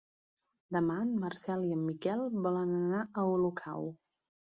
[0.77, 3.91] Demà en Marcel i en Miquel volen anar a Olocau.